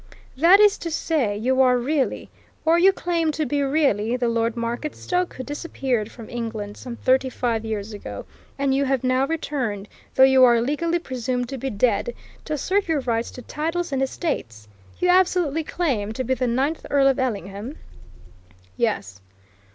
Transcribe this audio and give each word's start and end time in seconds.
"That 0.35 0.59
is 0.59 0.79
to 0.79 0.89
say, 0.89 1.37
you 1.37 1.61
are 1.61 1.77
really 1.77 2.31
or 2.65 2.79
you 2.79 2.91
claim 2.91 3.31
to 3.33 3.45
be 3.45 3.61
really 3.61 4.17
the 4.17 4.27
Lord 4.29 4.55
Marketstoke 4.57 5.35
who 5.35 5.43
disappeared 5.43 6.09
from 6.11 6.27
England 6.27 6.75
some 6.77 6.95
thirty 6.95 7.29
five 7.29 7.63
years 7.63 7.93
ago, 7.93 8.25
and 8.57 8.73
you 8.73 8.85
have 8.85 9.03
now 9.03 9.27
returned, 9.27 9.87
though 10.15 10.23
you 10.23 10.43
are 10.43 10.59
legally 10.59 10.97
presumed 10.97 11.49
to 11.49 11.57
be 11.59 11.69
dead, 11.69 12.15
to 12.45 12.53
assert 12.53 12.87
your 12.87 13.01
rights 13.01 13.29
to 13.29 13.43
titles 13.43 13.91
and 13.91 14.01
estates? 14.01 14.67
You 14.97 15.09
absolutely 15.09 15.63
claim 15.63 16.13
to 16.13 16.23
be 16.23 16.33
the 16.33 16.47
ninth 16.47 16.83
Earl 16.89 17.05
of 17.05 17.19
Ellingham?" 17.19 17.77
"Yes!" 18.77 19.21